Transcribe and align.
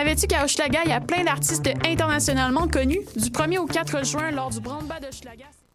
Savais-tu 0.00 0.26
qu'à 0.28 0.44
Hochelaga, 0.44 0.78
il 0.86 0.88
y 0.88 0.94
a 0.94 1.00
plein 1.02 1.24
d'artistes 1.24 1.68
internationalement 1.86 2.66
connus? 2.66 3.00
Du 3.16 3.28
1er 3.28 3.58
au 3.58 3.66
4 3.66 4.02
juin, 4.02 4.30
lors 4.30 4.48
du 4.48 4.58
Brandba 4.58 4.98
de 4.98 5.08
Hochelaga? 5.08 5.44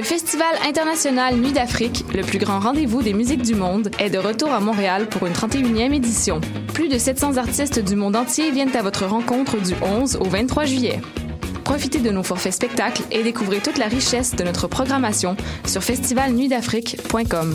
Le 0.00 0.06
Festival 0.06 0.56
international 0.66 1.36
Nuit 1.36 1.52
d'Afrique, 1.52 2.06
le 2.14 2.22
plus 2.22 2.38
grand 2.38 2.58
rendez-vous 2.58 3.02
des 3.02 3.12
musiques 3.12 3.42
du 3.42 3.54
monde, 3.54 3.90
est 3.98 4.08
de 4.08 4.16
retour 4.16 4.50
à 4.50 4.58
Montréal 4.58 5.06
pour 5.06 5.26
une 5.26 5.34
31e 5.34 5.92
édition. 5.92 6.40
Plus 6.72 6.88
de 6.88 6.96
700 6.96 7.36
artistes 7.36 7.84
du 7.84 7.96
monde 7.96 8.16
entier 8.16 8.50
viennent 8.50 8.74
à 8.74 8.80
votre 8.80 9.04
rencontre 9.04 9.60
du 9.60 9.74
11 9.82 10.16
au 10.16 10.24
23 10.24 10.64
juillet. 10.64 11.02
Profitez 11.64 11.98
de 11.98 12.10
nos 12.10 12.22
forfaits 12.22 12.54
spectacles 12.54 13.02
et 13.10 13.22
découvrez 13.22 13.58
toute 13.58 13.76
la 13.76 13.88
richesse 13.88 14.34
de 14.34 14.42
notre 14.42 14.68
programmation 14.68 15.36
sur 15.66 15.82
festivalnuitdafrique.com. 15.82 17.54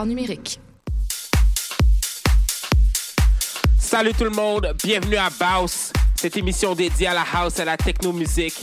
numérique. 0.00 0.58
Salut 3.78 4.14
tout 4.14 4.24
le 4.24 4.30
monde, 4.30 4.74
bienvenue 4.82 5.16
à 5.16 5.28
Baus, 5.28 5.92
cette 6.14 6.36
émission 6.36 6.74
dédiée 6.74 7.08
à 7.08 7.14
la 7.14 7.24
house, 7.34 7.60
à 7.60 7.64
la 7.66 7.76
techno-musique, 7.76 8.54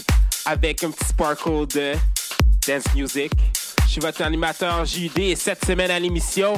avec 0.45 0.83
un 0.83 0.89
petit 0.89 1.05
sparkle 1.05 1.67
de 1.67 1.93
dance 2.67 2.95
music. 2.95 3.31
Je 3.85 3.91
suis 3.91 4.01
votre 4.01 4.23
animateur 4.23 4.83
JUD 4.85 5.19
et 5.19 5.35
cette 5.35 5.63
semaine 5.65 5.91
à 5.91 5.99
l'émission, 5.99 6.53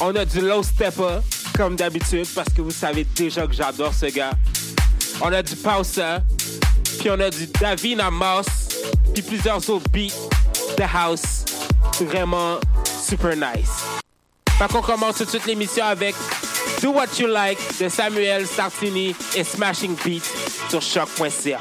on 0.00 0.14
a 0.14 0.24
du 0.24 0.40
low 0.40 0.62
stepper, 0.62 1.18
comme 1.56 1.74
d'habitude, 1.74 2.26
parce 2.34 2.50
que 2.50 2.62
vous 2.62 2.70
savez 2.70 3.04
déjà 3.16 3.46
que 3.48 3.52
j'adore 3.52 3.92
ce 3.92 4.06
gars. 4.06 4.30
On 5.20 5.32
a 5.32 5.42
du 5.42 5.56
Pausa, 5.56 6.22
puis 7.00 7.10
on 7.10 7.18
a 7.18 7.30
du 7.30 7.48
David 7.60 8.00
Amos, 8.00 8.44
puis 9.12 9.22
plusieurs 9.22 9.68
autres 9.68 9.90
beats 9.90 10.14
de 10.76 10.84
house. 10.94 11.44
Vraiment 12.00 12.60
super 12.98 13.36
nice. 13.36 14.00
Fait 14.58 14.68
qu'on 14.68 14.82
commence 14.82 15.18
tout 15.18 15.24
de 15.24 15.30
suite 15.30 15.46
l'émission 15.46 15.84
avec 15.84 16.14
Do 16.82 16.90
What 16.90 17.18
You 17.18 17.28
Like 17.28 17.58
de 17.80 17.88
Samuel 17.88 18.46
Sartini 18.46 19.14
et 19.36 19.44
Smashing 19.44 19.96
Beat 20.04 20.24
sur 20.68 20.82
choc.ca. 20.82 21.60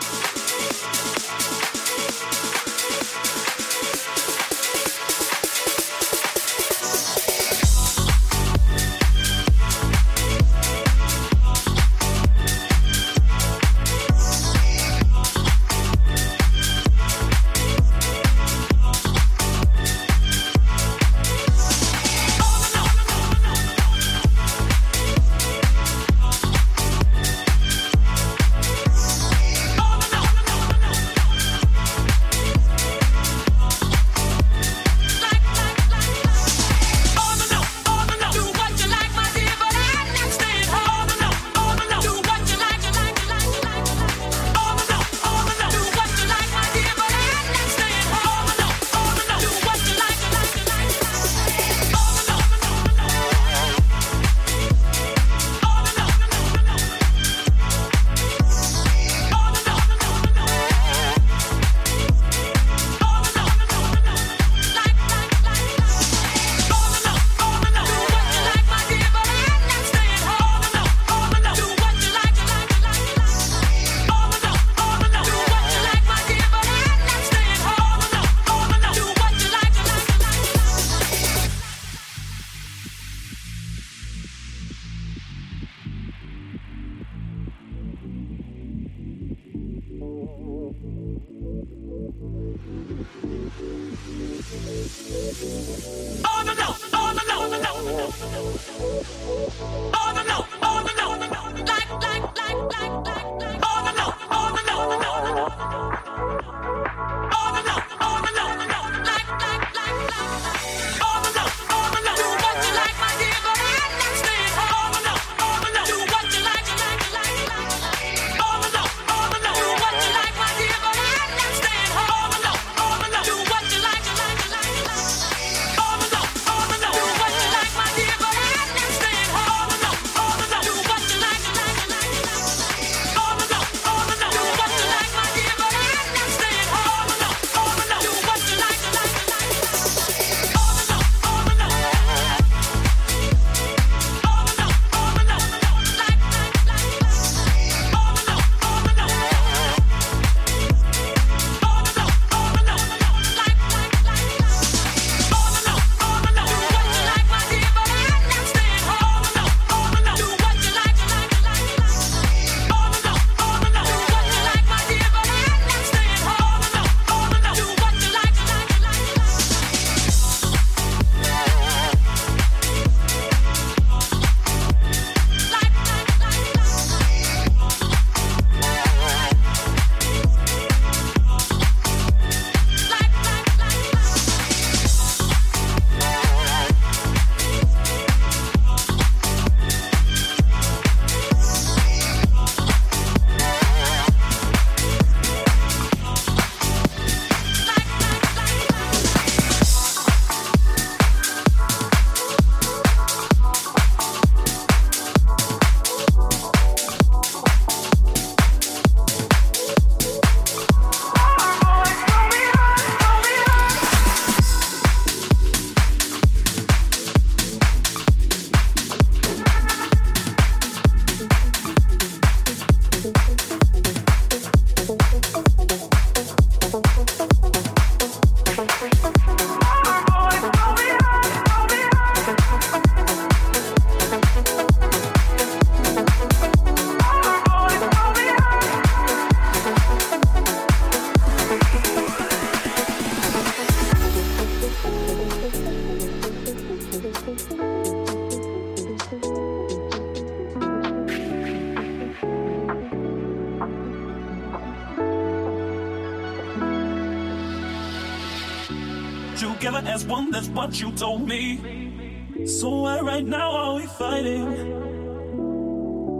what 260.67 260.81
you 260.81 260.91
told 260.91 261.25
me. 261.25 262.45
So 262.45 262.81
why 262.81 262.99
right 262.99 263.23
now 263.23 263.51
are 263.51 263.75
we 263.75 263.85
fighting? 263.85 264.45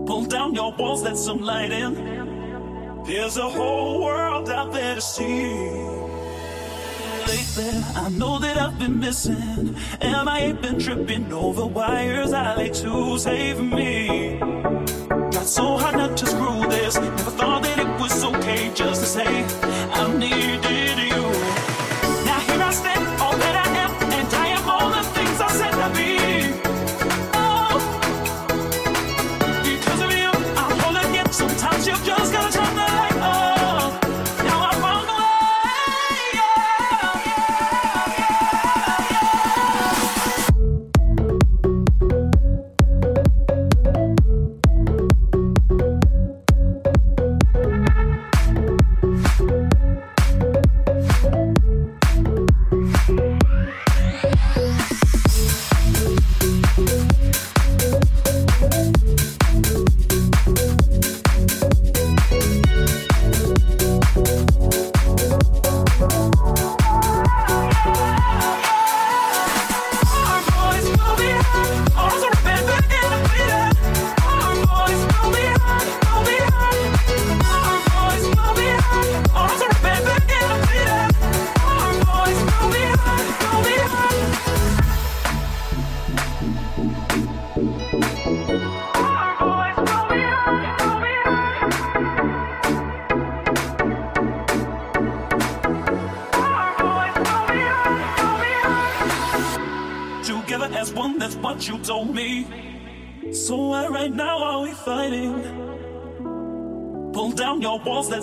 Pull 0.08 0.26
down 0.28 0.56
your 0.56 0.74
walls, 0.78 1.04
let 1.04 1.18
some 1.18 1.42
light 1.42 1.72
in. 1.72 1.94
There's 3.06 3.36
a 3.36 3.50
whole 3.50 4.02
world 4.06 4.50
out 4.50 4.72
there 4.72 4.96
to 4.96 5.02
see. 5.02 5.52
Lately, 7.28 7.84
I 8.04 8.08
know 8.10 8.40
that 8.40 8.58
I've 8.58 8.80
been 8.80 8.98
missing. 8.98 9.76
And 10.00 10.30
I 10.30 10.40
ain't 10.40 10.62
been 10.62 10.80
tripping 10.80 11.34
over 11.34 11.66
wires. 11.66 12.32
I 12.32 12.56
like 12.56 12.74
to 12.76 13.20
save 13.20 13.60
me. 13.60 14.40
Got 14.40 15.46
so 15.46 15.78
hard 15.78 15.97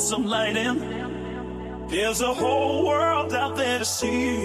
some 0.04 0.26
light 0.26 0.54
in. 0.54 1.86
There's 1.88 2.20
a 2.20 2.34
whole 2.34 2.84
world 2.84 3.32
out 3.32 3.56
there 3.56 3.78
to 3.78 3.84
see. 3.86 4.36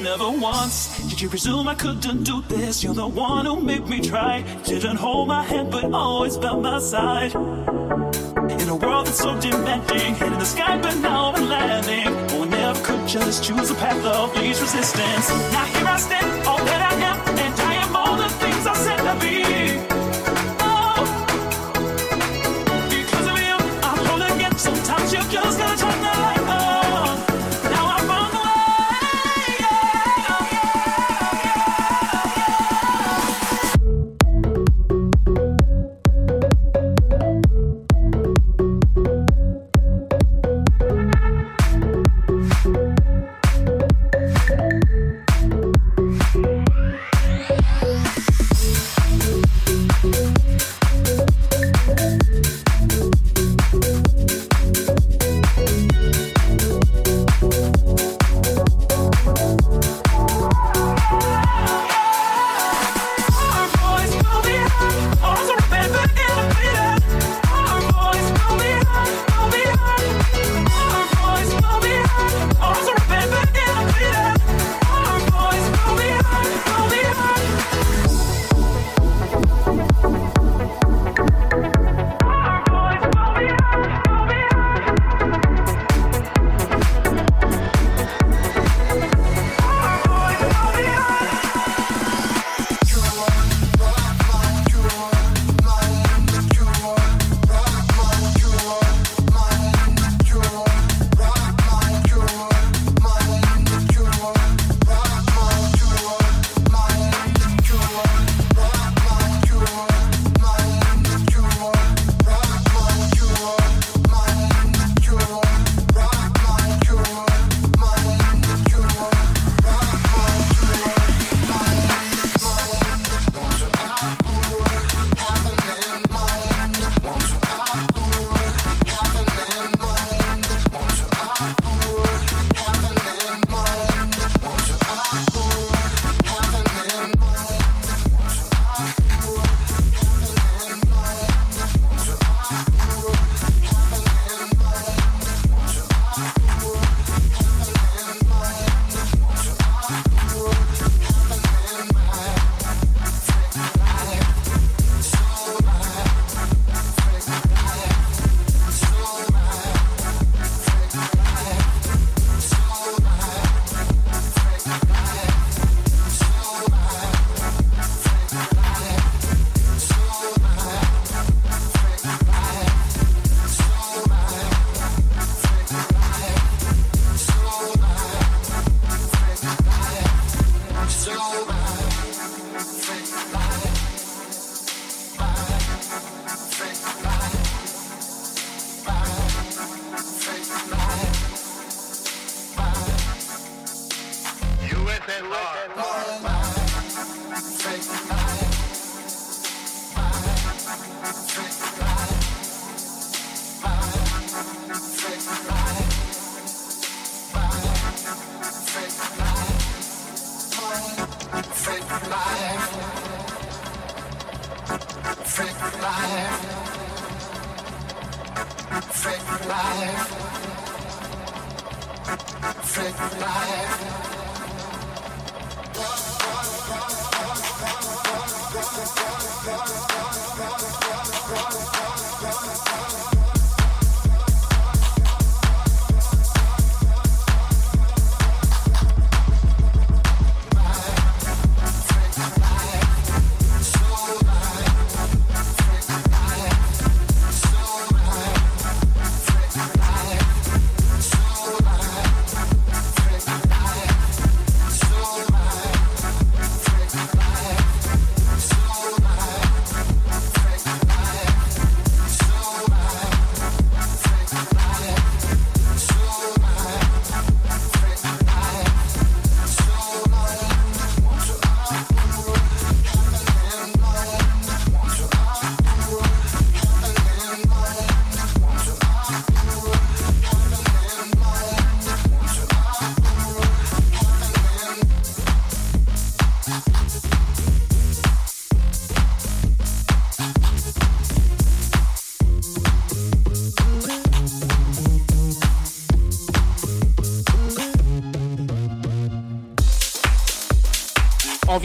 Never 0.00 0.30
once 0.30 1.08
did 1.08 1.20
you 1.20 1.28
presume 1.28 1.66
I 1.66 1.74
couldn't 1.74 2.22
do 2.22 2.42
this. 2.42 2.84
You're 2.84 2.94
the 2.94 3.08
one 3.08 3.46
who 3.46 3.60
made 3.60 3.88
me 3.88 4.00
try. 4.00 4.42
Didn't 4.64 4.98
hold 4.98 5.26
my 5.28 5.42
hand, 5.42 5.72
but 5.72 5.92
always 5.92 6.36
by 6.36 6.54
my 6.54 6.78
side. 6.78 7.34
In 7.34 8.68
a 8.68 8.76
world 8.76 9.08
that's 9.08 9.18
so 9.18 9.38
demanding, 9.40 10.14
head 10.14 10.32
in 10.32 10.38
the 10.38 10.44
sky, 10.44 10.78
but 10.80 10.96
now 10.98 11.32
I'm 11.32 11.48
landing. 11.48 12.06
I 12.06 12.44
never 12.44 12.84
could 12.84 13.08
just 13.08 13.42
choose 13.42 13.70
a 13.72 13.74
path 13.74 14.04
of 14.04 14.36
least 14.36 14.60
resistance. 14.60 15.28
Now 15.52 15.75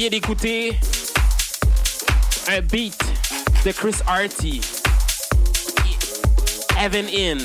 d'écouter 0.09 0.79
un 2.47 2.61
beat 2.61 2.97
de 3.63 3.71
Chris 3.71 3.95
Arty. 4.07 4.61
Heaven 6.79 7.05
In. 7.07 7.37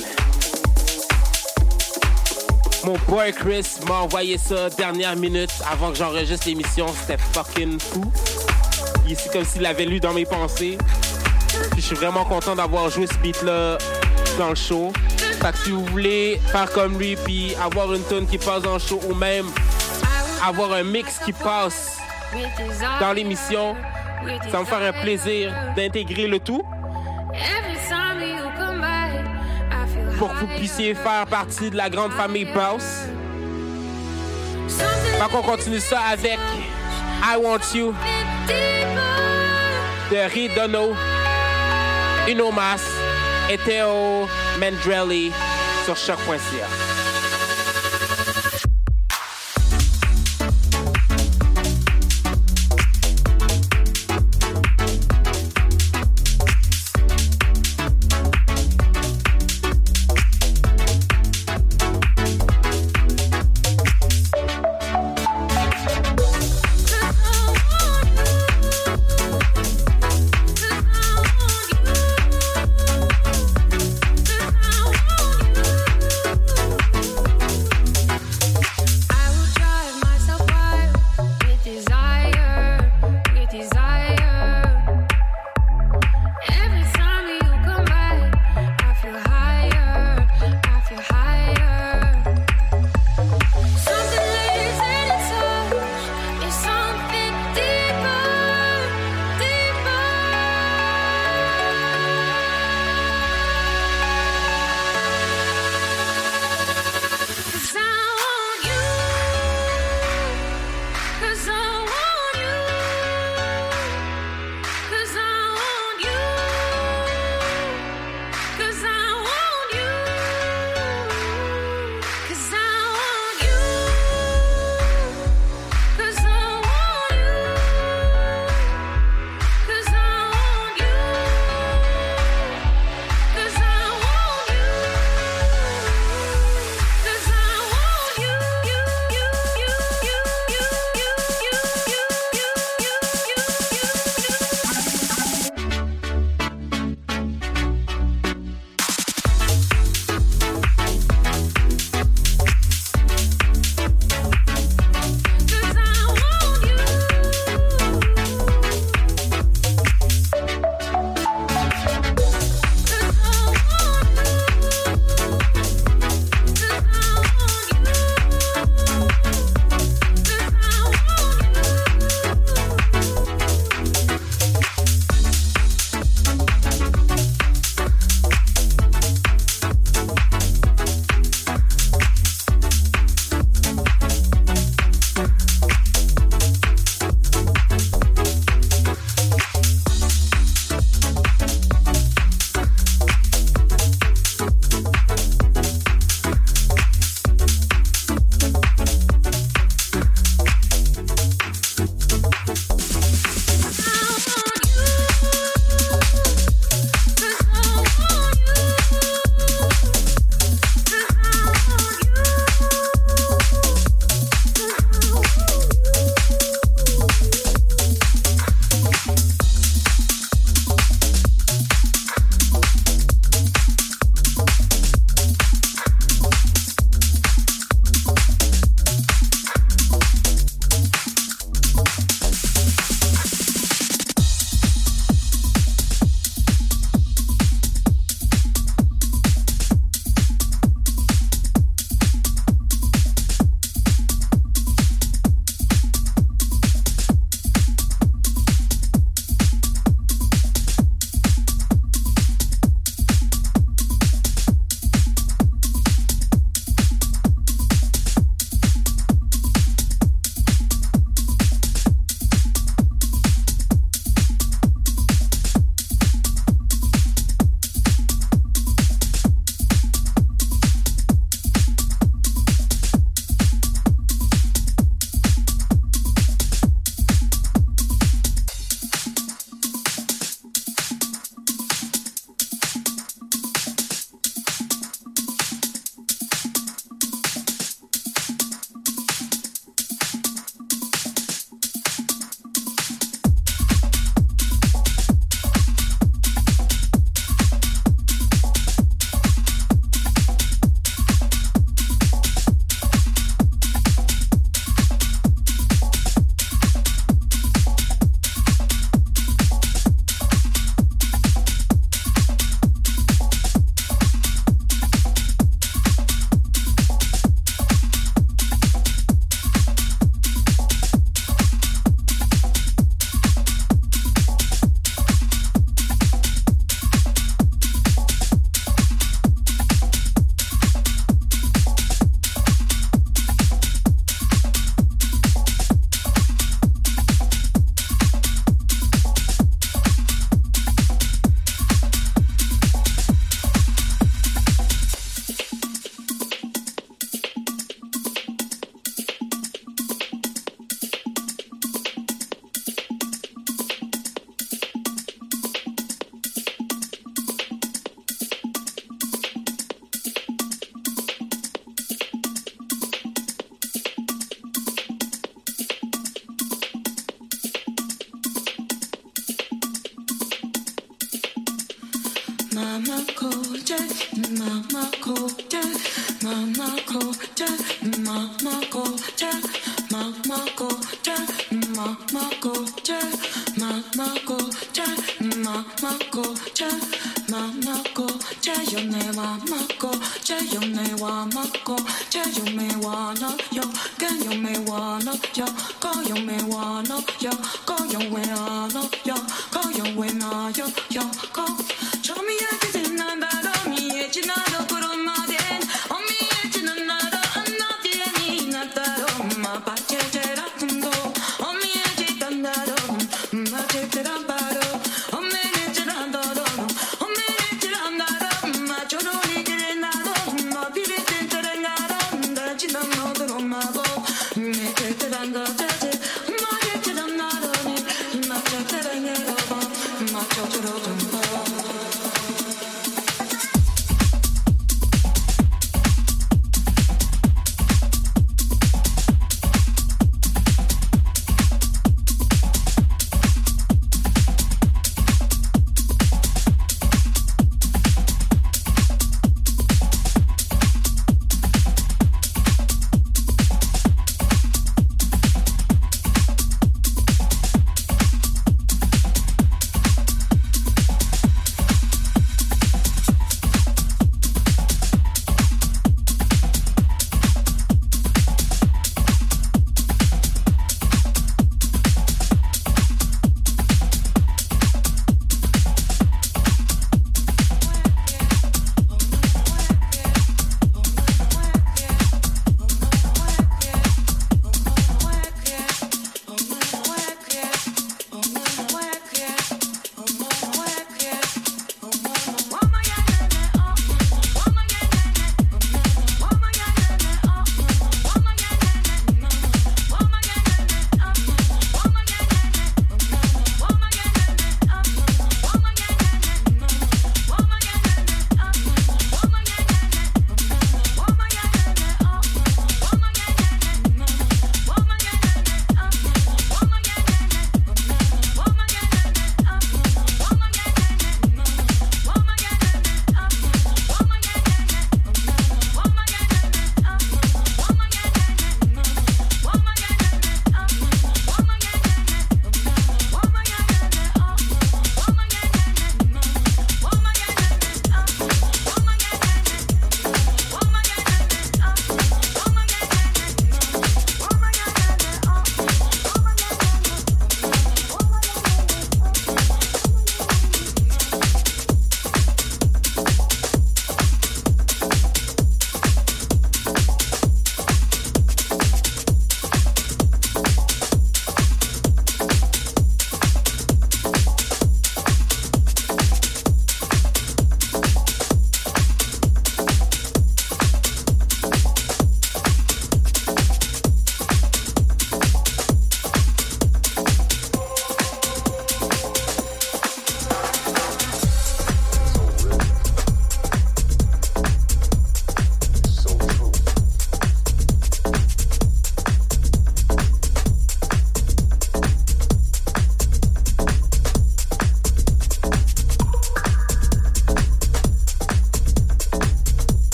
Mon 2.83 2.97
boy 3.07 3.31
Chris 3.33 3.67
m'a 3.87 3.95
envoyé 3.95 4.37
ça 4.37 4.69
dernière 4.71 5.15
minute 5.15 5.51
avant 5.71 5.91
que 5.91 5.97
j'enregistre 5.97 6.47
l'émission. 6.47 6.87
C'était 6.99 7.21
fucking 7.33 7.79
fou. 7.79 8.11
C'est 9.07 9.31
comme 9.31 9.45
s'il 9.45 9.61
l'avait 9.61 9.85
lu 9.85 9.99
dans 9.99 10.13
mes 10.13 10.25
pensées. 10.25 10.77
Puis 11.71 11.81
je 11.81 11.85
suis 11.87 11.95
vraiment 11.95 12.25
content 12.25 12.55
d'avoir 12.55 12.89
joué 12.89 13.07
ce 13.07 13.17
beat-là 13.19 13.77
dans 14.39 14.49
le 14.49 14.55
show. 14.55 14.91
Fait 15.41 15.51
que 15.51 15.57
si 15.63 15.69
vous 15.69 15.85
voulez 15.85 16.41
faire 16.51 16.71
comme 16.71 16.97
lui 16.97 17.15
puis 17.17 17.53
avoir 17.63 17.93
une 17.93 18.03
tune 18.05 18.25
qui 18.25 18.37
passe 18.37 18.63
dans 18.63 18.73
le 18.73 18.79
show 18.79 18.99
ou 19.07 19.13
même 19.13 19.45
avoir 20.45 20.73
un 20.73 20.83
mix 20.83 21.19
qui 21.23 21.33
passe 21.33 21.86
dans 22.99 23.13
l'émission, 23.13 23.75
ça 24.51 24.59
me 24.59 24.65
ferait 24.65 24.87
un 24.87 25.01
plaisir 25.01 25.53
d'intégrer 25.75 26.27
le 26.27 26.39
tout 26.39 26.63
pour 30.17 30.33
que 30.33 30.39
vous 30.39 30.47
puissiez 30.47 30.95
faire 30.95 31.25
partie 31.27 31.69
de 31.69 31.77
la 31.77 31.89
grande 31.89 32.11
famille 32.11 32.45
Bounce. 32.45 33.05
Fait 34.67 35.31
qu'on 35.31 35.41
continue 35.41 35.79
ça 35.79 35.99
avec 36.11 36.39
I 37.23 37.37
Want 37.41 37.59
You 37.75 37.93
de 40.11 40.33
Reed 40.33 40.53
Dono, 40.55 40.95
Unomas 42.27 42.81
et 43.49 43.57
Theo 43.57 44.27
Mendrelli 44.59 45.31
sur 45.85 45.95
choc.ca. 45.95 46.96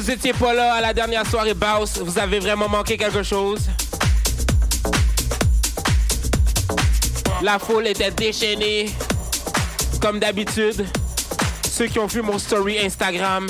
vous 0.00 0.10
étiez 0.10 0.32
pas 0.32 0.54
là 0.54 0.76
à 0.76 0.80
la 0.80 0.94
dernière 0.94 1.26
soirée 1.26 1.52
Baus, 1.52 1.98
vous 1.98 2.18
avez 2.18 2.38
vraiment 2.38 2.70
manqué 2.70 2.96
quelque 2.96 3.22
chose? 3.22 3.68
La 7.42 7.58
foule 7.58 7.86
était 7.86 8.10
déchaînée, 8.10 8.90
comme 10.00 10.18
d'habitude. 10.18 10.86
Ceux 11.70 11.86
qui 11.86 11.98
ont 11.98 12.06
vu 12.06 12.22
mon 12.22 12.38
story 12.38 12.78
Instagram 12.78 13.46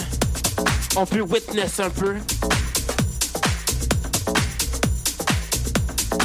ont 0.96 1.06
pu 1.06 1.20
witness 1.20 1.78
un 1.78 1.90
peu. 1.90 2.16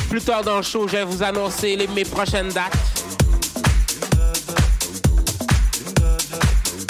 Plus 0.10 0.22
tard 0.22 0.44
dans 0.44 0.58
le 0.58 0.64
show, 0.64 0.88
je 0.88 0.94
vais 0.94 1.04
vous 1.04 1.22
annoncer 1.22 1.76
les, 1.76 1.88
mes 1.88 2.04
prochaines 2.04 2.50
dates. 2.50 2.74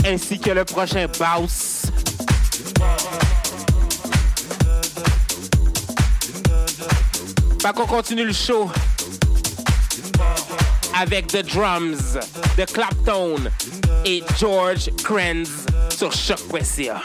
Ainsi 0.06 0.40
que 0.40 0.52
le 0.52 0.64
prochain 0.64 1.08
Baus. 1.20 1.65
Fait 7.66 7.74
qu'on 7.74 7.88
continue 7.88 8.26
le 8.26 8.32
show 8.32 8.70
avec 10.96 11.26
The 11.26 11.44
Drums 11.52 12.20
de 12.60 12.64
Clapton 12.66 13.38
et 14.06 14.22
George 14.38 14.92
Krenz 15.04 15.50
sur 15.90 16.14
choc.ca. 16.14 17.02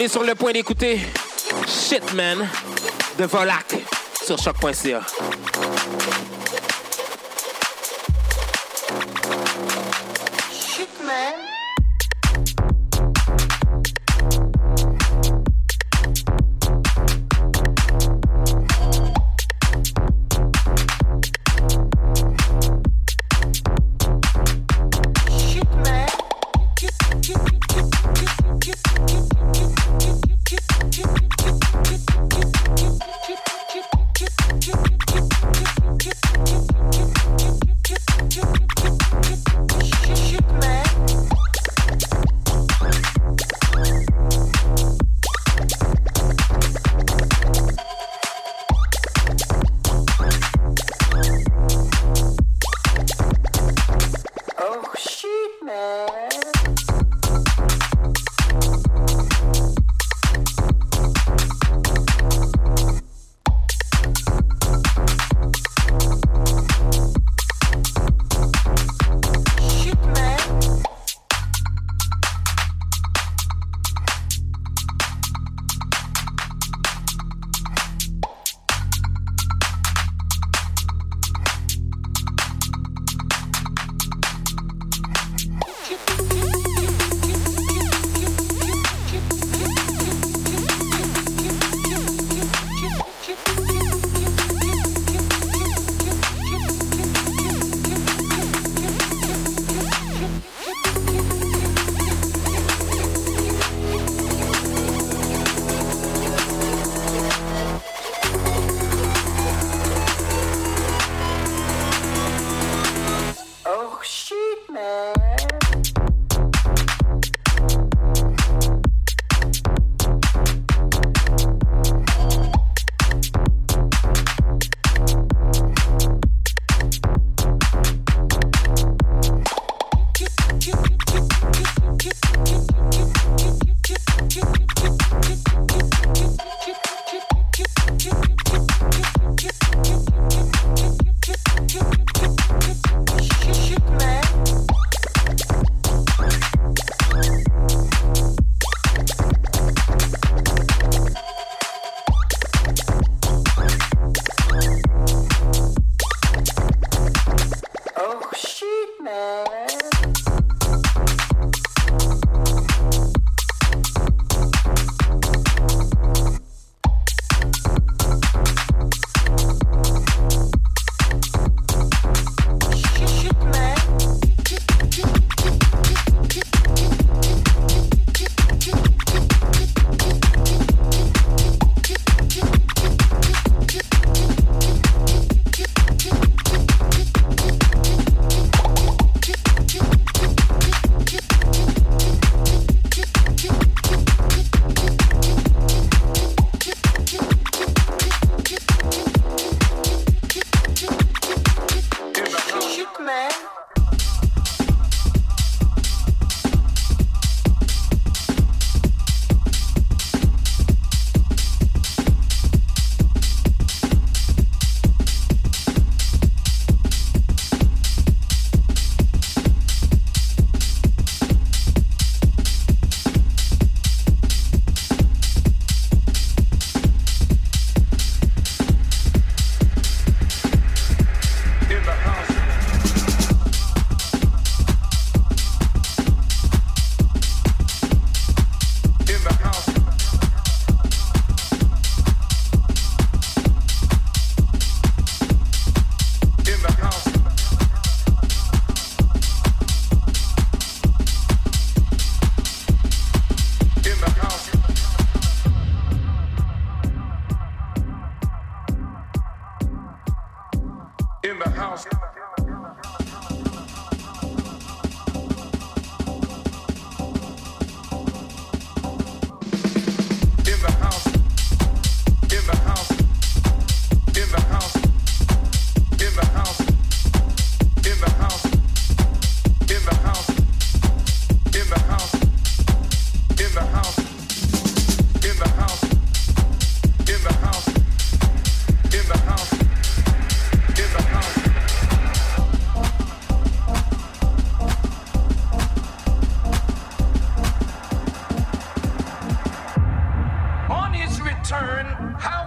est 0.00 0.08
sur 0.08 0.22
le 0.22 0.34
point 0.34 0.52
d'écouter 0.52 1.00
Shit 1.66 2.14
Man 2.14 2.48
de 3.18 3.24
Volac 3.24 3.76
sur 4.24 4.38
choc.ca. 4.38 5.00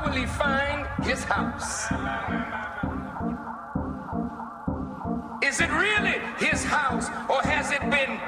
will 0.03 0.13
he 0.13 0.25
find 0.25 0.87
his 1.03 1.23
house? 1.23 1.85
Is 5.43 5.59
it 5.59 5.69
really 5.69 6.19
his 6.37 6.63
house 6.63 7.07
or 7.29 7.41
has 7.43 7.71
it 7.71 7.81
been 7.89 8.19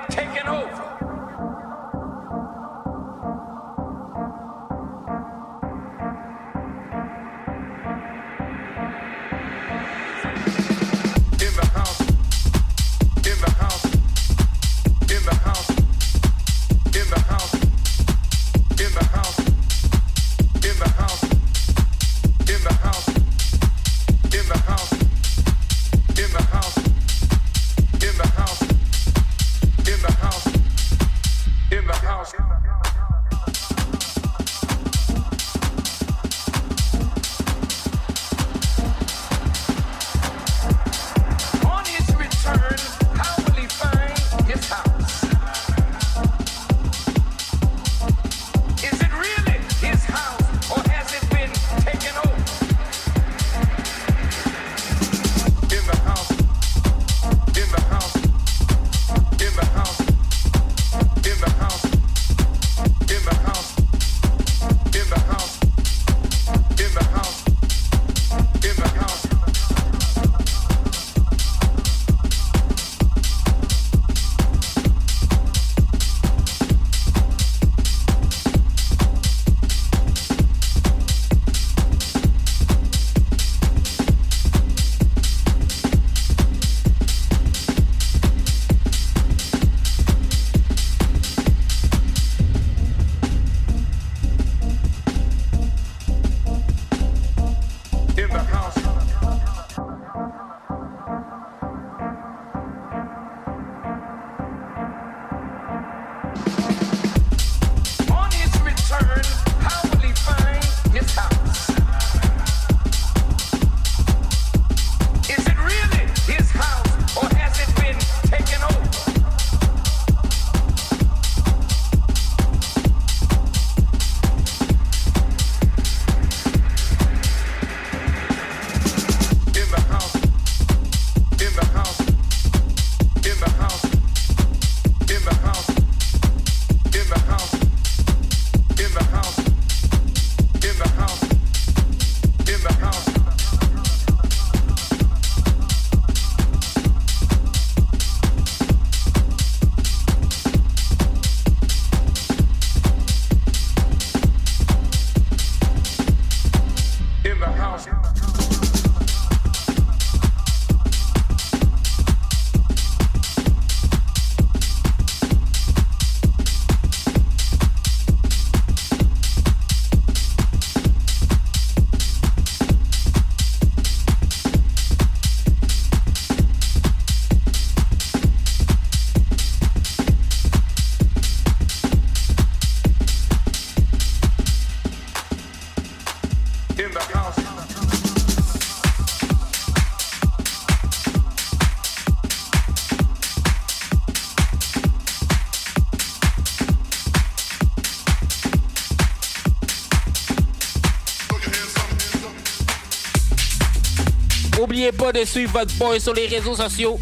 de 205.11 205.23
suivre 205.25 205.51
votre 205.51 205.73
boy 205.75 205.99
sur 205.99 206.13
les 206.13 206.27
réseaux 206.27 206.55
sociaux. 206.55 206.99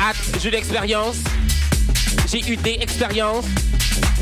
At 0.00 0.14
Jeu 0.40 0.50
d'expérience. 0.50 1.16
G-U-D 2.30 2.78
Expérience. 2.80 3.44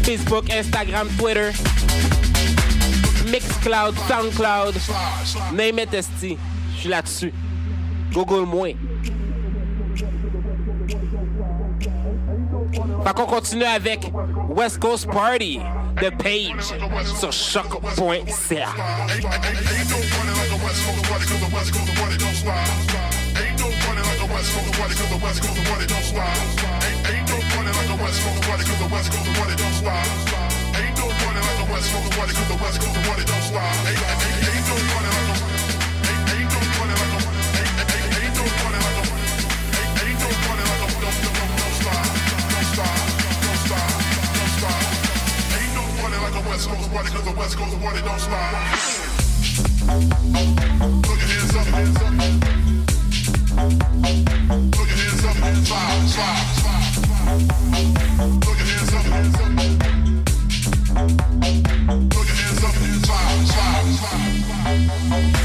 Facebook, 0.02 0.50
Instagram, 0.52 1.08
Twitter. 1.18 1.50
Mixcloud, 3.30 3.94
Soundcloud. 4.08 4.74
Name 5.52 5.78
it, 5.78 5.94
esti. 5.94 6.36
Je 6.74 6.80
suis 6.80 6.88
là-dessus. 6.88 7.32
Google 8.12 8.46
moi. 8.46 8.68
Fait 13.04 13.14
qu'on 13.14 13.26
continue 13.26 13.64
avec 13.64 14.12
West 14.50 14.78
Coast 14.78 15.06
Party 15.06 15.60
the 16.02 16.10
page. 16.18 16.64
So 17.14 17.30
shocker.ca. 17.30 17.94
point 17.94 18.26
ain't, 18.26 19.22
ain't 19.22 19.86
no 19.86 19.98
running 20.02 20.34
like 20.34 20.50
the 20.50 20.58
West 20.58 20.82
Coast 20.82 21.06
cause 21.06 21.38
the 21.38 21.50
West 21.54 21.70
Coast 21.70 22.18
don't 22.18 22.34
stop. 22.34 22.66
Ain't 23.38 23.54
no 23.62 23.70
running 23.86 24.02
like 24.02 24.18
the 24.18 24.26
West 24.26 24.50
Coast 24.50 24.74
cause 24.74 25.10
the 25.14 25.20
West 25.22 25.38
Coast 25.46 25.62
don't 25.62 26.02
stop. 26.02 26.26
Ain't, 26.82 27.06
ain't 27.06 27.26
no 27.30 27.38
running 27.54 27.74
like 27.78 27.86
the 27.86 27.98
West 28.02 28.18
Coast 28.18 28.42
the 28.42 28.74
the 28.82 28.88
West 28.90 29.14
Coast 29.14 29.22
the 29.22 29.54
don't 29.54 29.76
stop. 33.46 33.62
Ain't, 33.86 34.02
ain't, 34.02 34.42
ain't 34.42 34.66
no 34.66 34.74
running 34.74 35.14
like 35.14 35.31
party, 46.58 47.10
cause 47.10 47.24
the 47.24 47.32
West 47.32 47.56
Coast 47.56 47.80
party 47.80 48.02
don't 48.02 48.20
slide. 48.20 48.76
Put 51.02 51.18
your 51.18 51.28
hands 51.28 51.56
up, 51.56 51.66
hands 51.66 51.96
up. 51.96 52.12
Put 54.72 54.88
your 54.88 54.98
hands 54.98 55.24
up, 55.24 55.36
slide, 55.64 56.08
slide, 56.08 56.48
slide. 56.60 56.92
Put 58.42 58.58
your 58.58 58.68
hands 58.68 58.92
up, 58.92 59.04
hands 59.12 59.36
up. 59.40 59.52
Put 62.10 62.26
your 62.28 62.36
hands 62.36 62.64
up, 62.64 62.74
slide, 63.06 63.46
slide, 63.46 63.96
slide. 65.30 65.41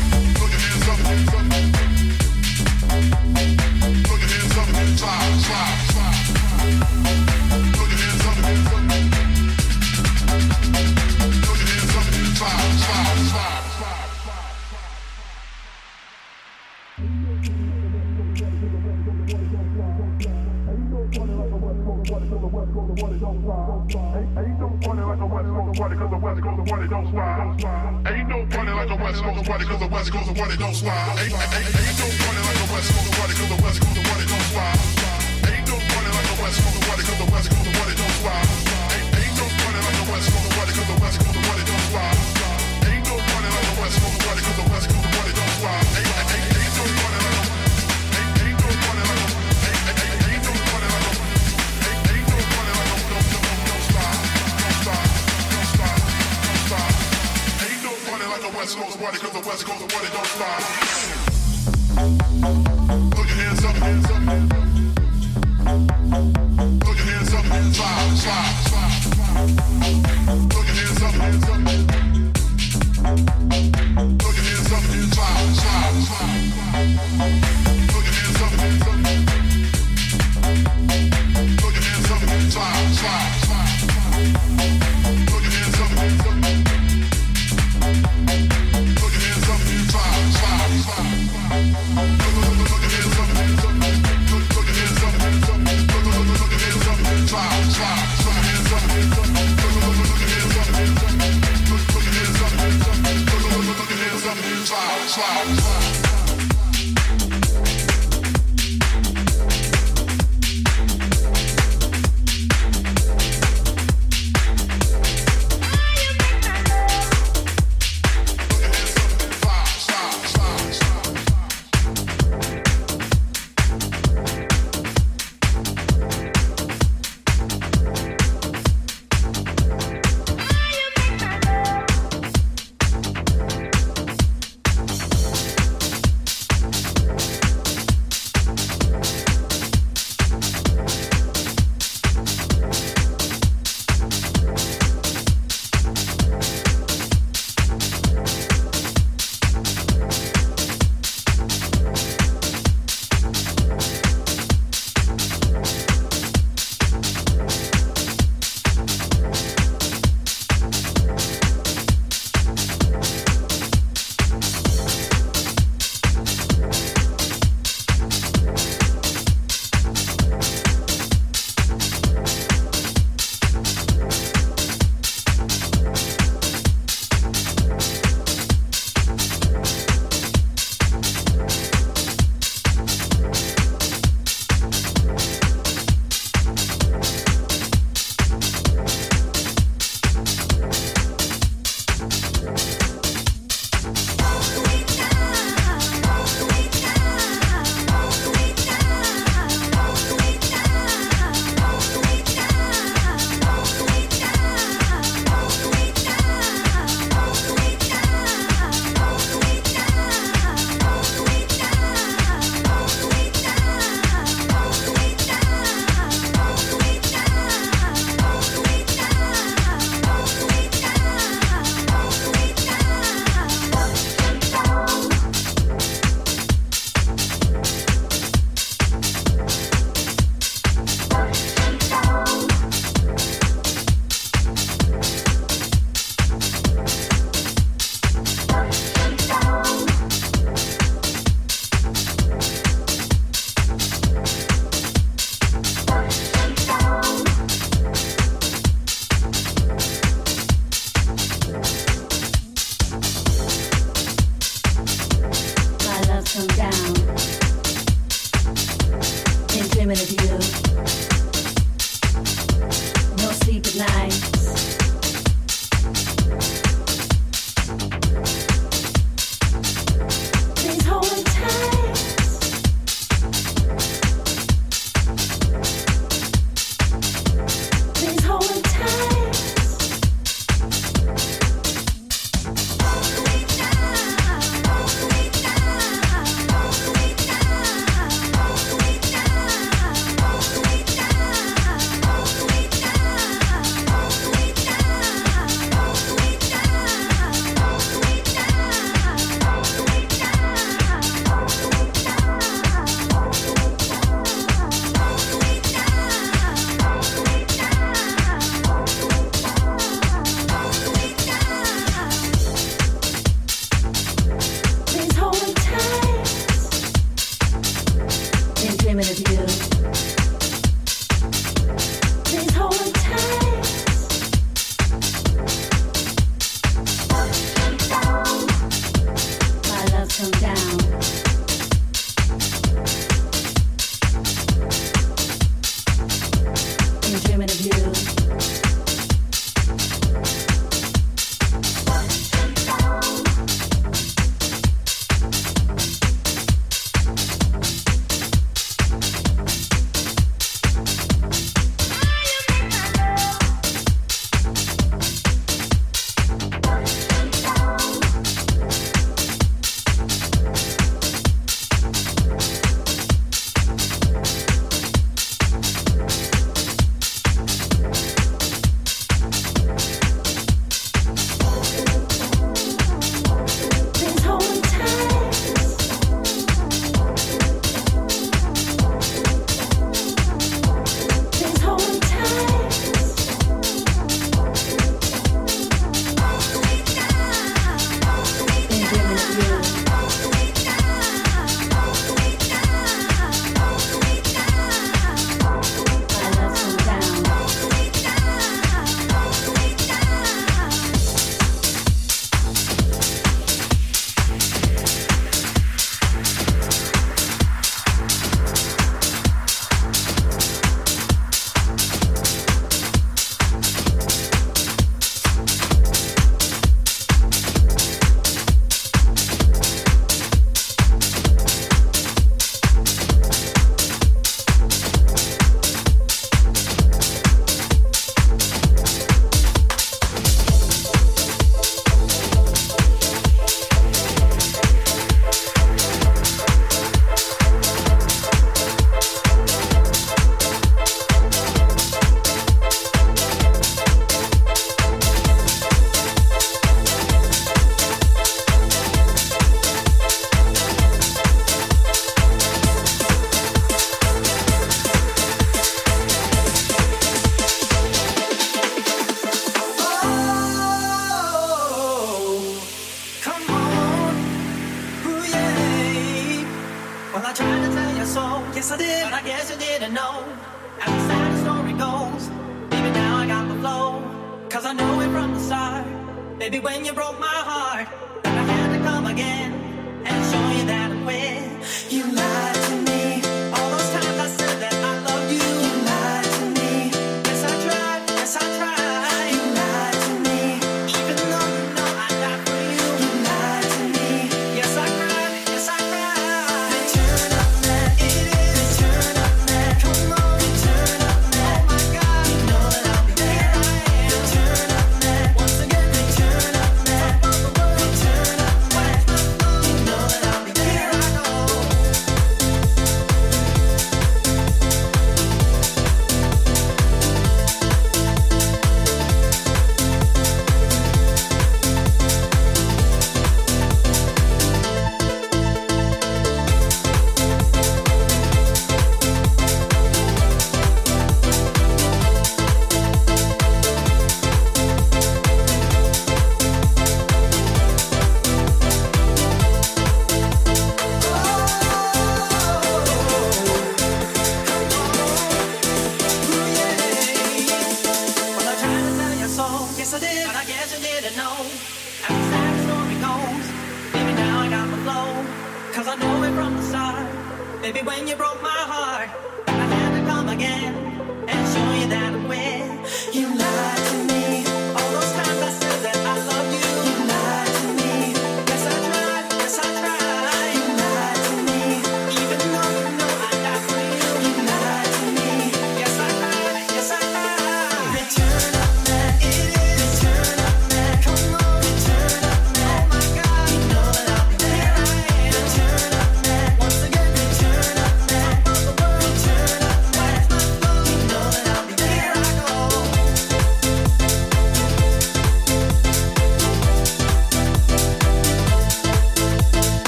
The 30.28 30.34
Coast 30.34 30.40
party 30.40 30.58
don't 30.58 30.76
slide. 30.76 31.20
Ain't, 31.20 31.34
ain't, 31.34 31.88
ain't 31.88 31.97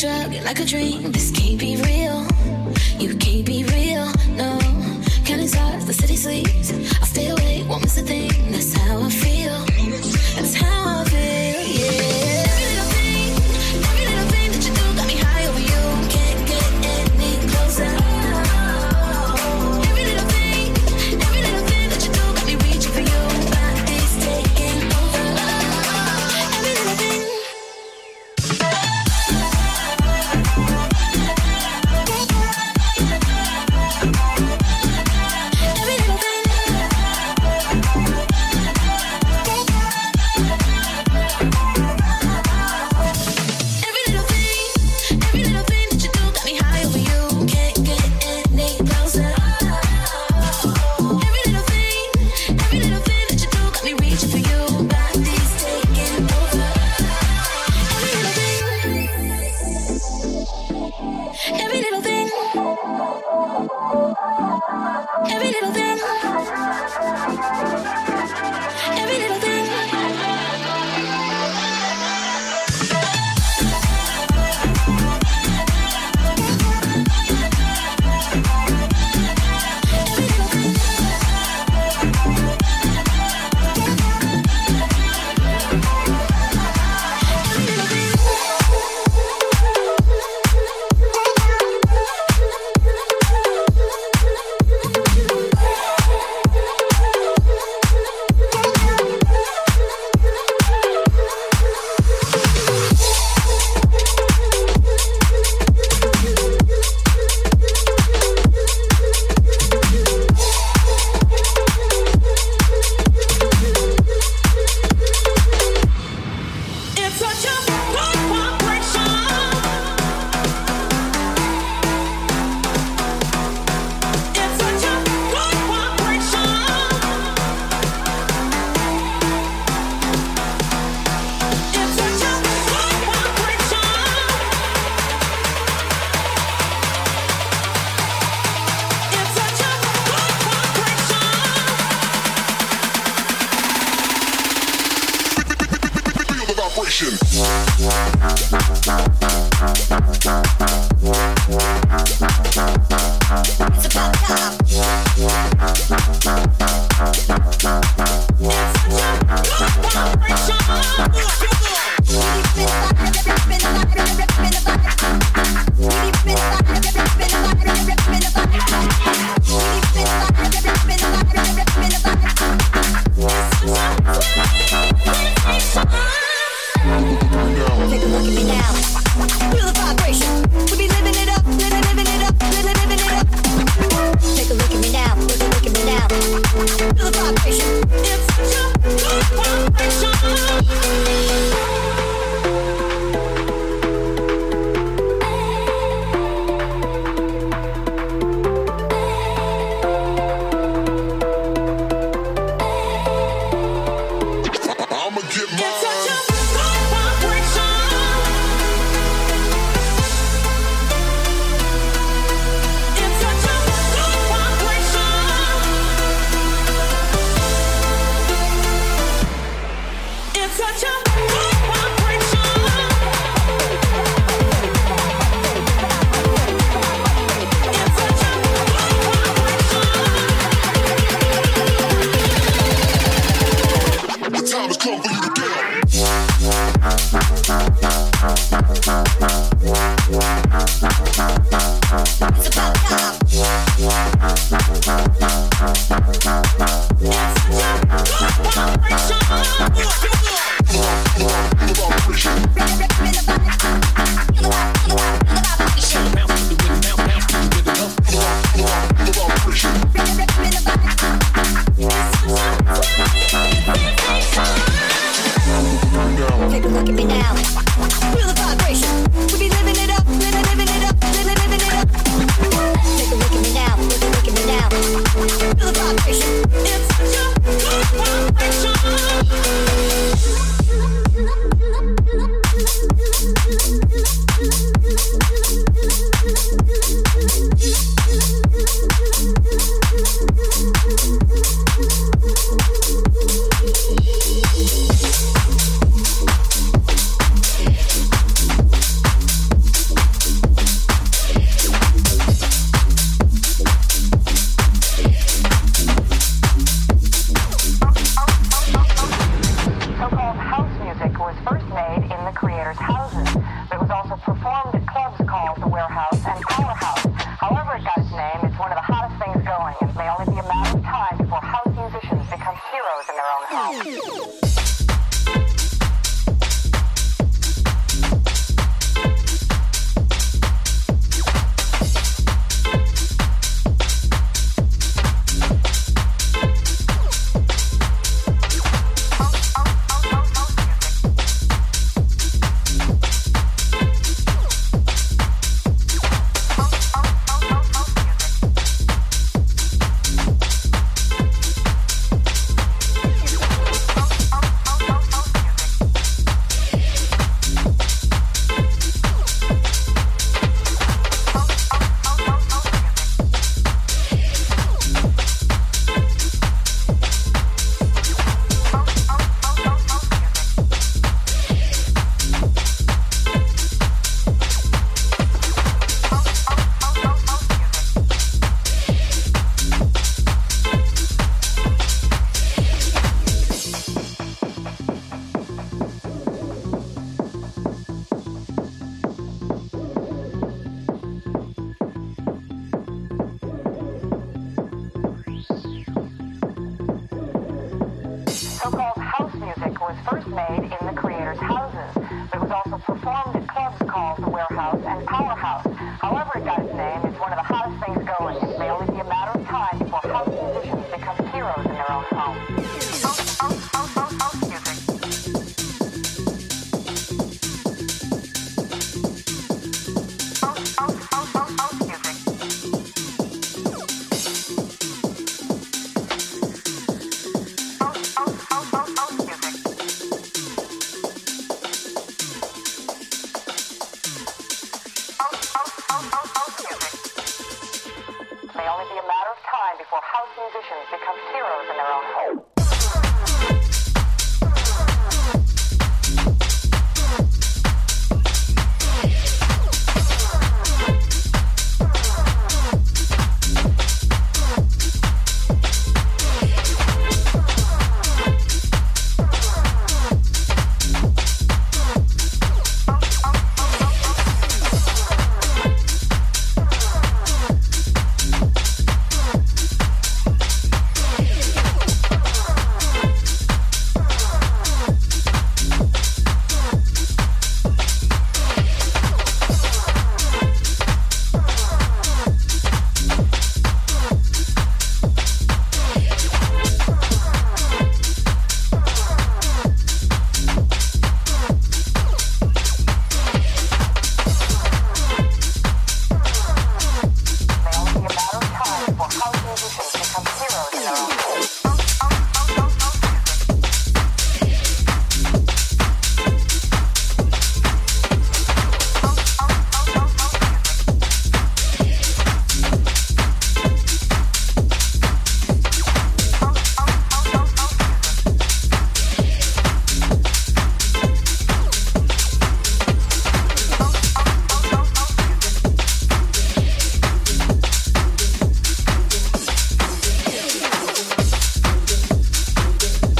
drug, 0.00 0.32
like 0.44 0.58
a 0.60 0.64
dream. 0.64 1.12
This 1.12 1.29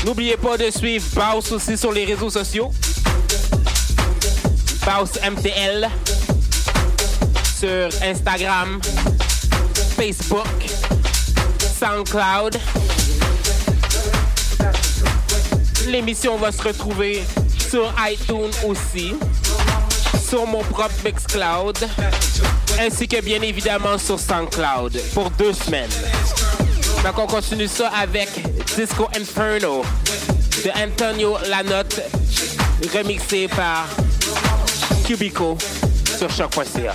N'oubliez 0.04 0.36
pas 0.38 0.56
de 0.56 0.70
suivre 0.70 1.04
Baus 1.14 1.52
aussi 1.52 1.76
sur 1.76 1.92
les 1.92 2.06
réseaux 2.06 2.30
sociaux. 2.30 2.72
Baus 4.86 5.10
MTL 5.22 5.90
sur 7.58 7.90
Instagram, 8.02 8.80
Facebook, 9.96 10.46
SoundCloud. 11.78 12.58
L'émission 15.86 16.38
va 16.38 16.50
se 16.50 16.62
retrouver 16.62 17.22
sur 17.68 17.92
iTunes 18.10 18.50
aussi, 18.66 19.14
sur 20.26 20.46
mon 20.46 20.62
propre 20.64 20.94
Mixcloud, 21.04 21.76
ainsi 22.80 23.06
que 23.06 23.20
bien 23.20 23.42
évidemment 23.42 23.98
sur 23.98 24.18
SoundCloud 24.18 24.98
pour 25.12 25.30
deux 25.32 25.52
semaines. 25.52 25.90
Donc 27.04 27.18
on 27.18 27.26
continue 27.26 27.68
ça 27.68 27.88
avec 27.88 28.28
Disco 28.80 29.10
Inferno 29.14 29.82
de 30.64 30.70
Antonio 30.70 31.36
Lanotte, 31.50 32.02
remixé 32.94 33.46
par 33.46 33.86
Cubico 35.06 35.58
sur 36.18 36.30
Choc.ca. 36.30 36.94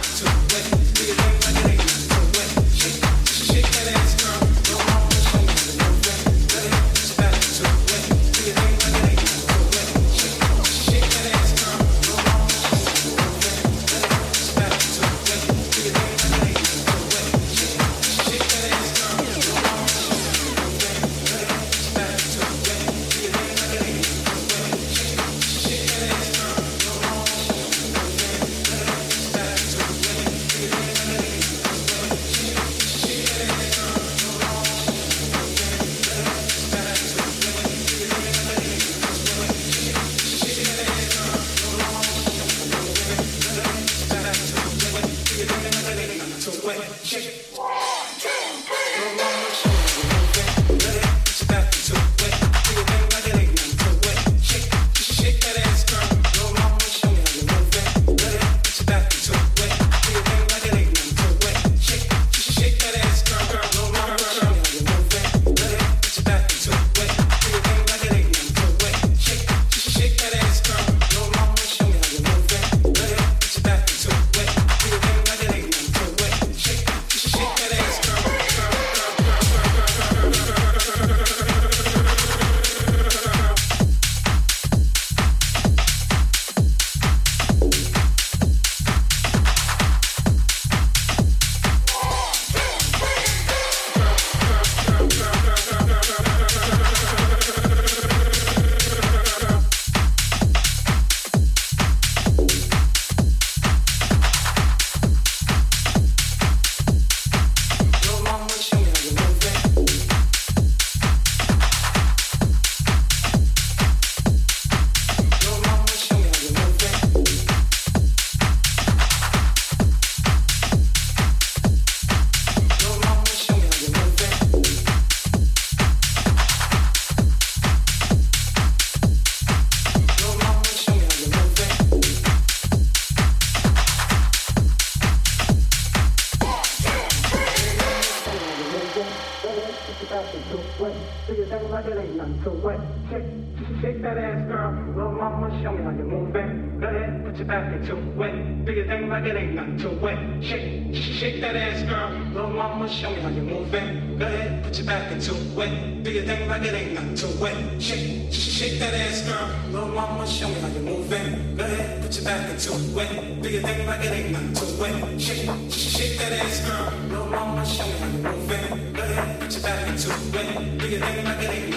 mama, 152.75 152.89
show 152.89 153.09
me 153.09 153.21
how 153.21 153.29
you're 153.29 153.43
moving. 153.43 154.17
Go 154.19 154.25
ahead, 154.25 154.63
put 154.63 154.77
your 154.77 154.85
back 154.85 155.09
into 155.11 155.33
it. 155.33 156.03
Do 156.03 156.11
your 156.11 156.25
thing 156.25 156.47
like 156.49 156.63
it 156.63 156.73
ain't 156.73 156.93
nothing 156.93 157.15
to 157.15 157.45
it. 157.45 157.81
Shake, 157.81 158.33
shake 158.33 158.79
that 158.79 158.93
ass, 158.93 159.21
girl. 159.21 159.49
Little 159.71 159.95
mama, 159.95 160.27
show 160.27 160.49
me 160.49 160.55
how 160.55 160.67
you're 160.67 160.81
moving. 160.81 161.55
Go 161.55 161.63
ahead, 161.63 162.01
put 162.01 162.15
your 162.15 162.25
back 162.25 162.49
into 162.49 162.73
it. 162.73 163.41
Do 163.41 163.49
your 163.49 163.61
thing 163.61 163.87
like 163.87 164.03
it 164.03 164.11
ain't 164.11 164.31
nothing 164.31 164.53
to 164.53 164.65
it. 164.83 165.21
Shake, 165.21 165.71
shake 165.71 166.17
that 166.19 166.33
ass, 166.33 166.67
girl. 166.67 166.91
Little 167.07 167.27
mama, 167.27 167.65
show 167.65 167.85
me 167.85 167.93
how 167.93 168.07
you're 168.07 168.31
moving. 168.33 168.93
Go 168.93 169.03
ahead, 169.03 169.39
put 169.39 169.53
your 169.53 169.63
back 169.63 169.87
into 169.87 170.09
it. 170.11 170.77
Do 170.77 170.89
your 170.89 170.99
thing 170.99 171.25
like 171.25 171.43
it 171.43 171.49
ain't 171.49 171.74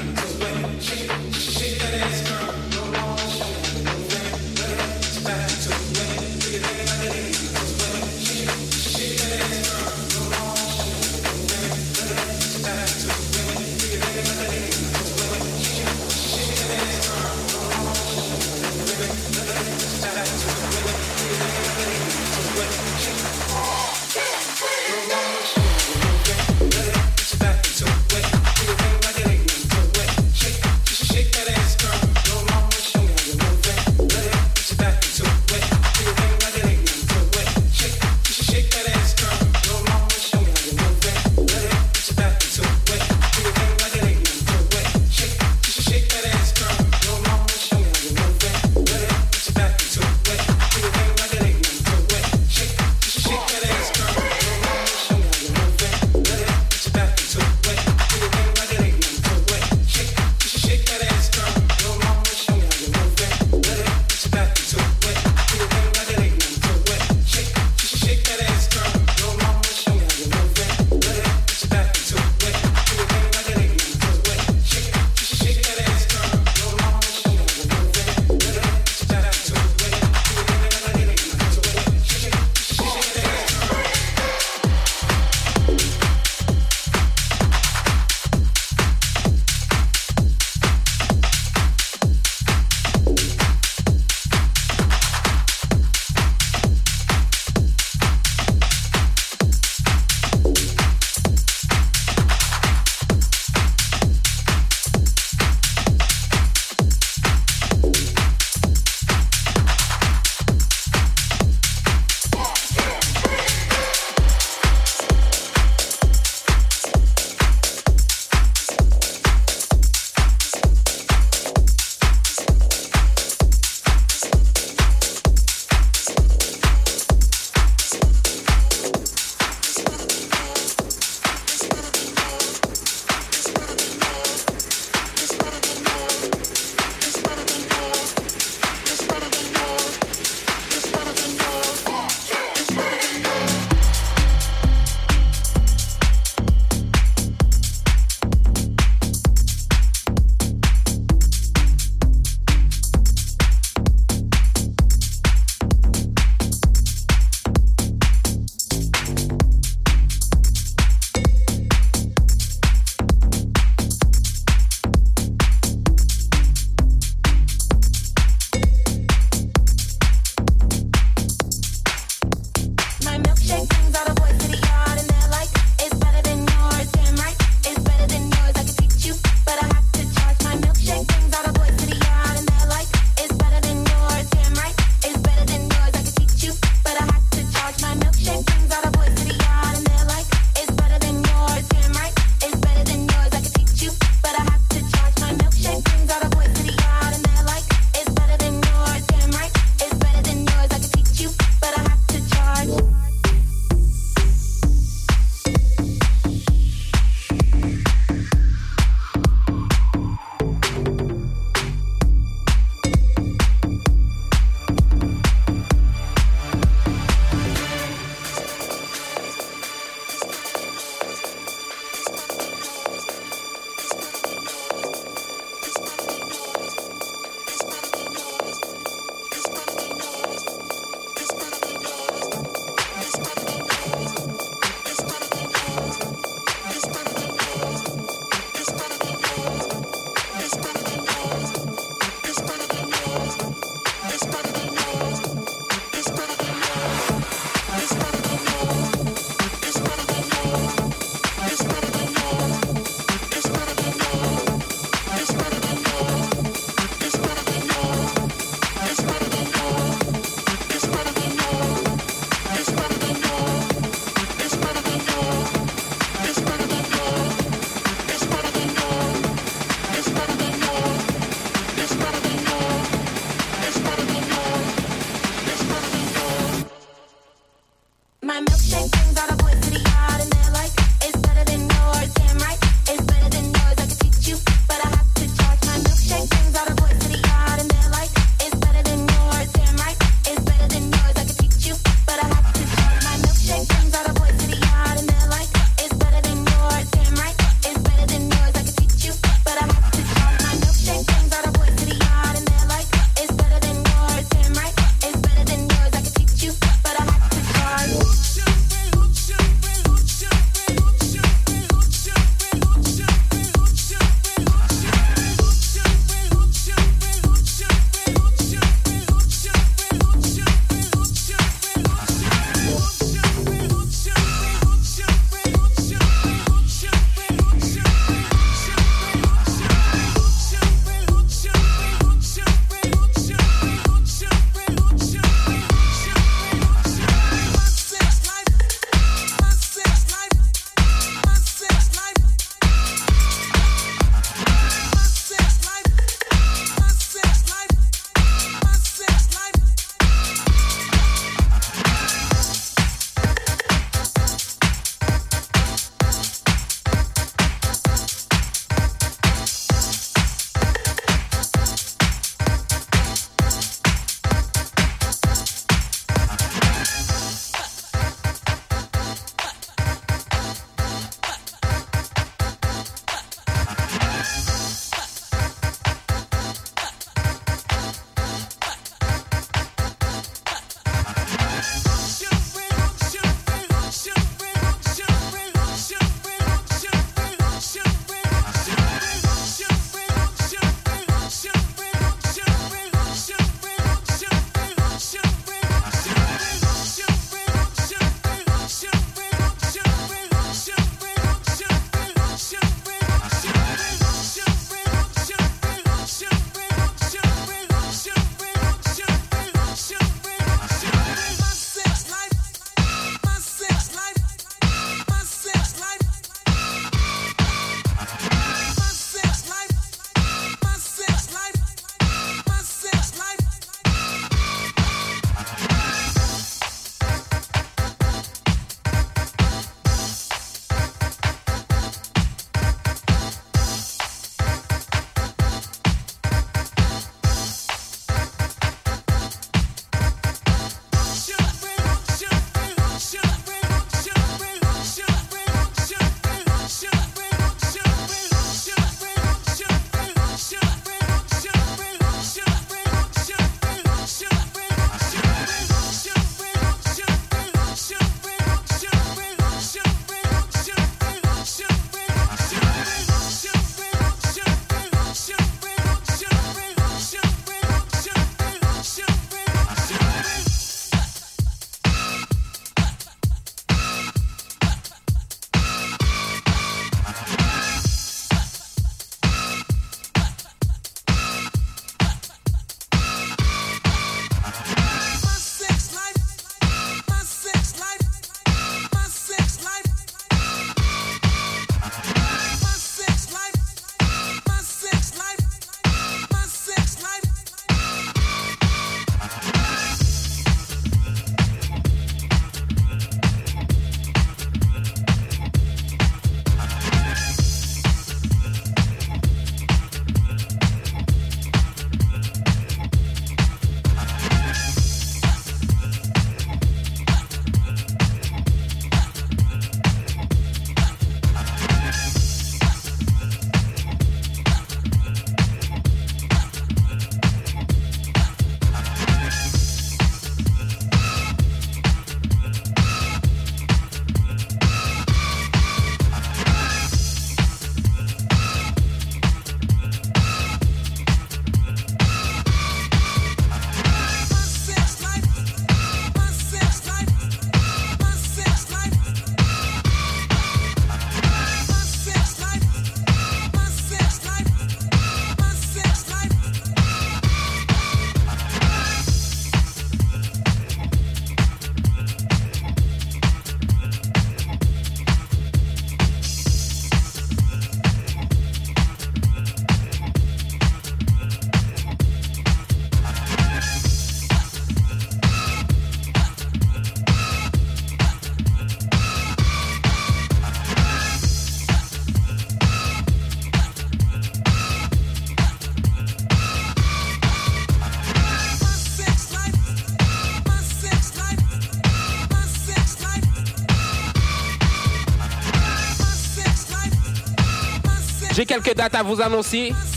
quelques 598.48 598.74
dates 598.74 598.94
à 598.94 599.02
vous 599.02 599.20
annoncer. 599.20 599.74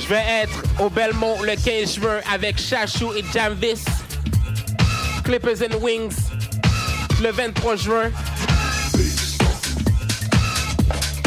Je 0.00 0.08
vais 0.08 0.24
être 0.42 0.62
au 0.80 0.90
Belmont 0.90 1.40
le 1.42 1.54
15 1.54 1.94
juin 1.94 2.20
avec 2.32 2.60
Chachou 2.60 3.12
et 3.14 3.24
Jamvis. 3.32 3.84
Clippers 5.22 5.62
and 5.62 5.76
Wings 5.80 6.16
le 7.22 7.30
23 7.30 7.76
juin. 7.76 8.10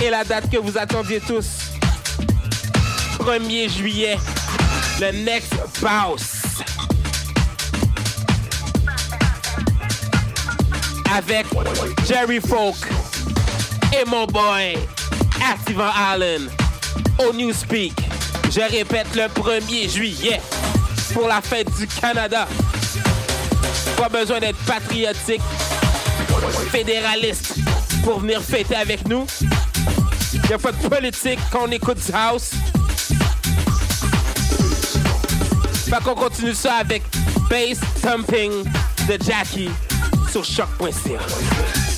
Et 0.04 0.10
la 0.10 0.24
date 0.24 0.50
que 0.52 0.58
vous 0.58 0.78
attendiez 0.78 1.22
tous, 1.22 1.48
1er 3.20 3.70
juillet, 3.70 4.18
le 5.00 5.24
Next 5.24 5.54
Bounce. 5.82 6.64
Avec 11.16 11.46
Jerry 12.08 12.40
Folk 12.40 12.76
et 13.94 14.06
mon 14.06 14.26
boy 14.26 14.78
Activant 15.52 15.90
Allen 15.96 16.48
au 17.28 17.34
Newspeak. 17.34 17.94
Je 18.52 18.62
répète 18.62 19.08
le 19.16 19.24
1er 19.24 19.90
juillet 19.90 20.40
pour 21.14 21.28
la 21.28 21.42
fête 21.42 21.68
du 21.76 21.88
Canada. 21.88 22.48
Pas 23.98 24.10
besoin 24.10 24.40
d'être 24.40 24.60
patriotique, 24.66 25.42
fédéraliste 26.72 27.56
pour 28.04 28.20
venir 28.20 28.44
fêter 28.44 28.76
avec 28.76 29.08
nous. 29.08 29.26
N'y 30.48 30.54
a 30.54 30.60
pas 30.60 30.72
de 30.72 30.88
politique 30.88 31.40
quand 31.52 31.68
on 31.68 31.72
écoute 31.72 31.98
du 31.98 32.14
house. 32.14 32.52
Fait 35.90 36.04
qu'on 36.04 36.16
continue 36.16 36.54
ça 36.54 36.76
avec 36.76 37.02
Bass 37.50 37.80
Thumping 38.04 38.52
de 39.08 39.18
Jackie 39.24 39.72
sur 40.32 40.46
choc.ca. 40.46 41.89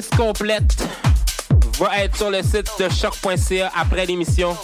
playlist 0.00 0.16
complète 0.16 0.88
va 1.78 1.98
être 1.98 2.16
sur 2.16 2.30
le 2.30 2.42
site 2.42 2.70
de 2.78 2.88
choc.ca 2.88 3.70
après 3.74 4.06
l'émission. 4.06 4.56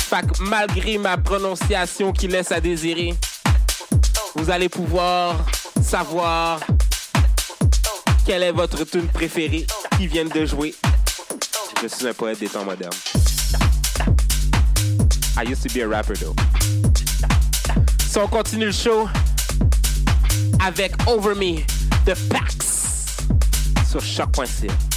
Fait 0.00 0.26
que 0.26 0.42
malgré 0.42 0.98
ma 0.98 1.16
prononciation 1.16 2.12
qui 2.12 2.28
laisse 2.28 2.52
à 2.52 2.60
désirer, 2.60 3.14
vous 4.36 4.50
allez 4.50 4.68
pouvoir 4.68 5.36
savoir 5.82 6.60
quelle 8.24 8.42
est 8.42 8.52
votre 8.52 8.84
tune 8.84 9.08
préférée 9.08 9.66
qui 9.96 10.06
vient 10.06 10.24
de 10.24 10.46
jouer. 10.46 10.74
Je 11.82 11.88
suis 11.88 12.06
un 12.06 12.14
poète 12.14 12.38
des 12.38 12.48
temps 12.48 12.64
modernes. 12.64 12.92
I 15.38 15.42
used 15.42 15.62
to 15.62 15.72
be 15.72 15.82
a 15.82 15.88
rapper 15.88 16.14
though. 16.14 16.34
Si 18.08 18.18
on 18.18 18.26
continue 18.26 18.66
le 18.66 18.72
show 18.72 19.08
avec 20.64 20.92
Over 21.06 21.34
Me 21.34 21.75
de 22.06 22.14
Pax 22.28 23.16
sur 23.90 24.00
choc.ca. 24.00 24.95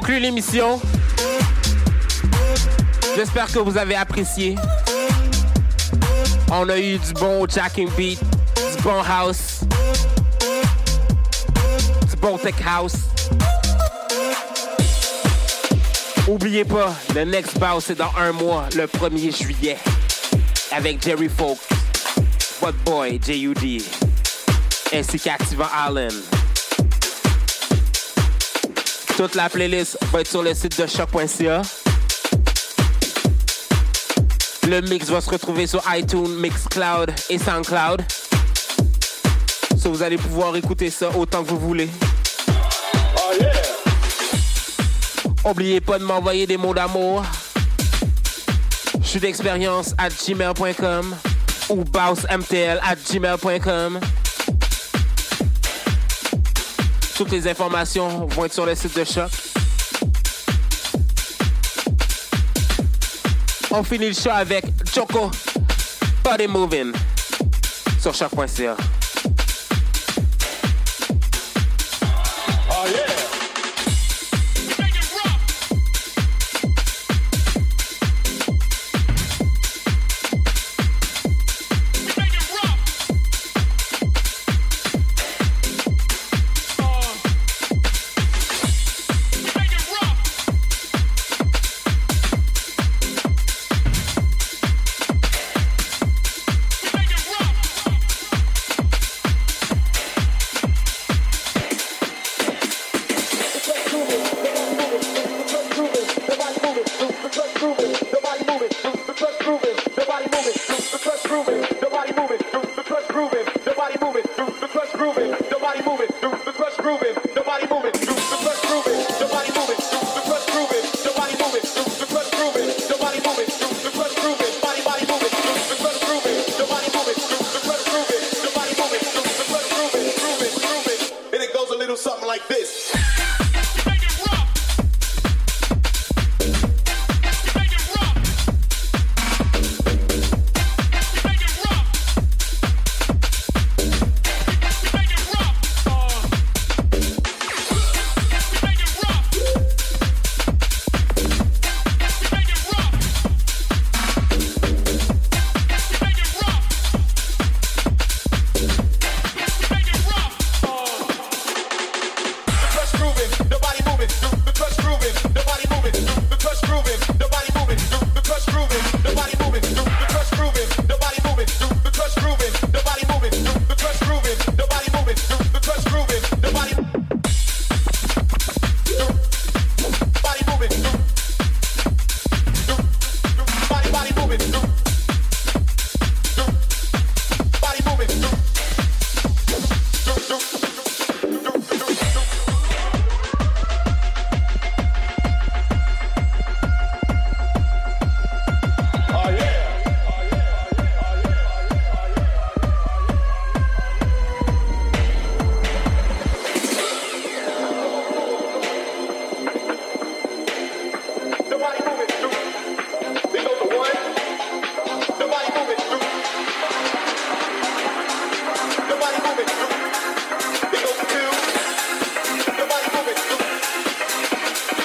conclut 0.00 0.20
l'émission. 0.20 0.78
J'espère 3.16 3.46
que 3.46 3.60
vous 3.60 3.78
avez 3.78 3.94
apprécié. 3.94 4.54
On 6.52 6.68
a 6.68 6.78
eu 6.78 6.98
du 6.98 7.14
bon 7.14 7.46
jacking 7.48 7.88
beat, 7.96 8.20
du 8.20 8.82
bon 8.82 9.02
house, 9.02 9.60
du 12.10 12.16
bon 12.16 12.36
tech 12.36 12.56
house. 12.66 12.92
Oubliez 16.28 16.66
pas, 16.66 16.94
le 17.14 17.24
next 17.24 17.58
bounce 17.58 17.86
c'est 17.86 17.94
dans 17.94 18.12
un 18.18 18.32
mois, 18.32 18.68
le 18.76 18.86
1er 18.86 19.34
juillet, 19.34 19.78
avec 20.72 21.02
Jerry 21.02 21.30
Folk, 21.30 21.58
What 22.60 22.72
Boy, 22.84 23.18
J.U.D., 23.24 23.82
ainsi 24.92 25.18
qu'Activant 25.18 25.68
Allen. 25.74 26.12
Toute 29.16 29.34
la 29.34 29.48
playlist 29.48 29.96
va 30.12 30.20
être 30.20 30.28
sur 30.28 30.42
le 30.42 30.52
site 30.52 30.78
de 30.78 30.86
choc.ca. 30.86 31.62
Le 34.68 34.80
mix 34.82 35.08
va 35.08 35.22
se 35.22 35.30
retrouver 35.30 35.66
sur 35.66 35.82
iTunes, 35.90 36.34
Mixcloud 36.38 37.10
et 37.30 37.38
SoundCloud. 37.38 38.02
So 39.78 39.90
vous 39.90 40.02
allez 40.02 40.18
pouvoir 40.18 40.54
écouter 40.56 40.90
ça 40.90 41.08
autant 41.16 41.42
que 41.42 41.48
vous 41.48 41.58
voulez. 41.58 41.88
Oubliez 45.44 45.80
pas 45.80 45.98
de 45.98 46.04
m'envoyer 46.04 46.46
des 46.46 46.58
mots 46.58 46.74
d'amour. 46.74 47.24
Je 49.00 49.06
suis 49.06 49.20
d'expérience 49.20 49.94
à 49.96 50.10
gmail.com 50.10 51.16
ou 51.70 51.84
bounceMTL 51.84 52.80
à 52.82 52.94
gmail.com. 52.94 53.98
Toutes 57.16 57.30
les 57.30 57.48
informations 57.48 58.26
vont 58.26 58.44
être 58.44 58.52
sur 58.52 58.66
le 58.66 58.74
site 58.74 58.94
de 58.94 59.04
Choc. 59.04 59.30
On 63.70 63.82
finit 63.82 64.08
le 64.08 64.14
show 64.14 64.30
avec 64.30 64.66
Choco 64.94 65.30
Body 66.22 66.46
Moving 66.46 66.92
sur 68.00 68.14
choc.ca. 68.14 68.76